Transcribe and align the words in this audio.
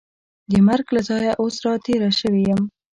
د 0.51 0.53
مرګ 0.67 0.87
له 0.95 1.01
ځایه 1.09 1.31
اوس 1.41 1.55
را 1.65 1.73
تېره 1.85 2.11
شوې 2.19 2.41
یم. 2.49 2.61